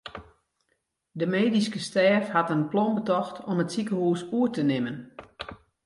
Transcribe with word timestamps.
De 1.19 1.25
medyske 1.35 1.79
stêf 1.87 2.25
hat 2.35 2.53
in 2.55 2.69
plan 2.71 2.91
betocht 2.97 3.35
om 3.49 3.57
it 3.63 3.71
sikehús 3.73 4.21
oer 4.37 4.49
te 4.53 4.63
nimmen. 4.69 4.97